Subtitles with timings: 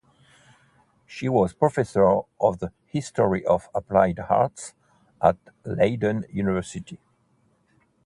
[1.05, 4.73] She was professor of the history of applied arts
[5.21, 6.99] at Leiden University.